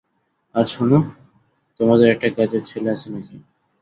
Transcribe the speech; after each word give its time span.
আর 0.55 0.65
শোন, 0.65 0.91
তোমাদের 1.79 2.07
একটা 2.09 2.27
কাজের 2.37 2.63
ছেলে 2.69 2.87
আছে 2.95 3.07
নাকি? 3.13 3.35